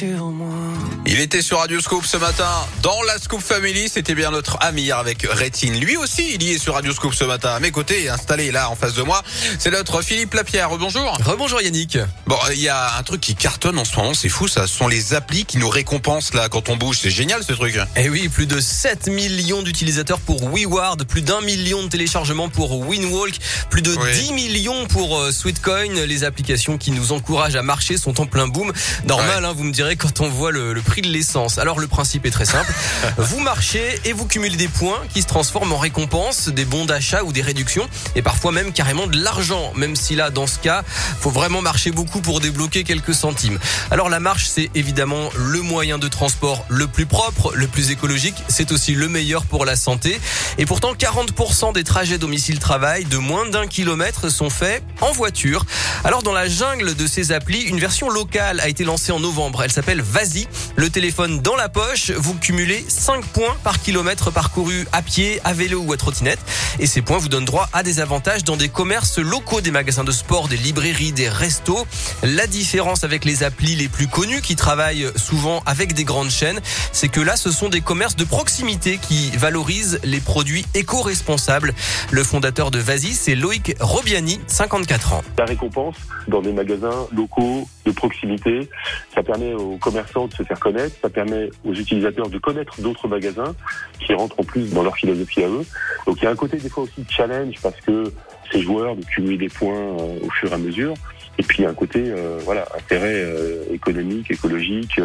[0.00, 0.69] sur moi.
[1.12, 2.48] Il était sur Radio Scoop ce matin
[2.84, 3.88] dans la Scoop Family.
[3.88, 5.74] C'était bien notre Amir avec Rétine.
[5.80, 7.48] Lui aussi, il y est sur Radio Scoop ce matin.
[7.48, 9.20] À mes côtés, installé là en face de moi,
[9.58, 10.70] c'est notre Philippe Lapierre.
[10.78, 11.18] Bonjour.
[11.24, 11.98] Rebonjour Yannick.
[12.28, 14.68] Bon, il y a un truc qui cartonne en ce moment, c'est fou, ça.
[14.68, 17.00] Ce sont les applis qui nous récompensent là quand on bouge.
[17.02, 17.76] C'est génial ce truc.
[17.96, 22.78] Eh oui, plus de 7 millions d'utilisateurs pour WeWard, plus d'un million de téléchargements pour
[22.86, 23.34] WinWalk,
[23.68, 24.12] plus de Oui.
[24.12, 26.06] 10 millions pour euh, Sweetcoin.
[26.06, 28.72] Les applications qui nous encouragent à marcher sont en plein boom.
[29.06, 31.58] Normal, hein, vous me direz quand on voit le, le prix de l'essence.
[31.58, 32.72] Alors le principe est très simple.
[33.18, 37.22] vous marchez et vous cumulez des points qui se transforment en récompenses, des bons d'achat
[37.24, 39.72] ou des réductions et parfois même carrément de l'argent.
[39.74, 40.82] Même si là, dans ce cas,
[41.20, 43.58] faut vraiment marcher beaucoup pour débloquer quelques centimes.
[43.90, 48.36] Alors la marche, c'est évidemment le moyen de transport le plus propre, le plus écologique.
[48.48, 50.20] C'est aussi le meilleur pour la santé.
[50.58, 55.64] Et pourtant, 40% des trajets domicile-travail de moins d'un kilomètre sont faits en voiture.
[56.04, 59.62] Alors dans la jungle de ces applis, une version locale a été lancée en novembre.
[59.62, 60.48] Elle s'appelle Vasi.
[60.80, 65.52] Le téléphone dans la poche, vous cumulez 5 points par kilomètre parcouru à pied, à
[65.52, 66.38] vélo ou à trottinette.
[66.78, 70.04] Et ces points vous donnent droit à des avantages dans des commerces locaux, des magasins
[70.04, 71.86] de sport, des librairies, des restos.
[72.22, 76.60] La différence avec les applis les plus connus qui travaillent souvent avec des grandes chaînes,
[76.92, 81.74] c'est que là, ce sont des commerces de proximité qui valorisent les produits éco-responsables.
[82.10, 85.22] Le fondateur de Vasi, c'est Loïc Robiani, 54 ans.
[85.36, 85.96] La récompense
[86.26, 88.70] dans des magasins locaux de proximité,
[89.14, 90.69] ça permet aux commerçants de se faire connaître,
[91.02, 93.54] ça permet aux utilisateurs de connaître d'autres magasins
[93.98, 95.64] qui rentrent en plus dans leur philosophie à eux.
[96.06, 98.12] Donc il y a un côté des fois aussi de challenge parce que
[98.52, 100.94] ces joueurs de cumuler des points euh, au fur et à mesure.
[101.38, 105.00] Et puis il y a un côté euh, voilà intérêt euh, économique, écologique.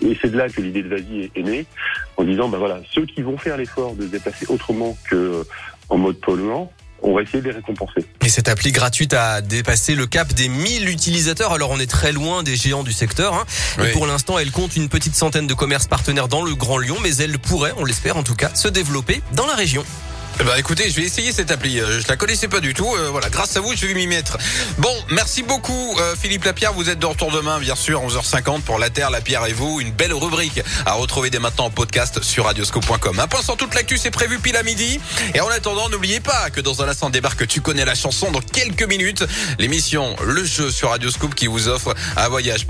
[0.00, 1.66] et c'est de là que l'idée de Vasi est, est née,
[2.16, 5.44] en disant ben voilà ceux qui vont faire l'effort de se déplacer autrement que
[5.88, 6.72] en mode polluant,
[7.12, 8.06] on va essayer de les récompenser.
[8.24, 11.52] Et cette appli gratuite a dépassé le cap des 1000 utilisateurs.
[11.52, 13.34] Alors on est très loin des géants du secteur.
[13.34, 13.44] hein.
[13.78, 13.86] Oui.
[13.86, 16.96] Et pour l'instant, elle compte une petite centaine de commerces partenaires dans le Grand Lyon,
[17.02, 19.84] mais elle pourrait, on l'espère en tout cas, se développer dans la région.
[20.38, 21.78] Ben, écoutez, je vais essayer cette appli.
[21.78, 22.92] Euh, Je la connaissais pas du tout.
[22.96, 24.38] Euh, voilà, grâce à vous, je vais m'y mettre.
[24.78, 26.72] Bon, merci beaucoup, euh, Philippe Lapierre.
[26.72, 29.80] Vous êtes de retour demain, bien sûr, 11h50 pour La Terre, La Pierre et vous.
[29.80, 33.20] Une belle rubrique à retrouver dès maintenant en podcast sur radioscope.com.
[33.20, 34.98] Un point sur toute l'actu, c'est prévu pile à midi.
[35.34, 38.40] Et en attendant, n'oubliez pas que dans un instant débarque, tu connais la chanson dans
[38.40, 39.24] quelques minutes.
[39.60, 42.60] L'émission Le Jeu sur Radioscope qui vous offre un voyage.